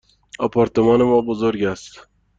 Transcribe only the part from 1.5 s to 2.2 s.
است.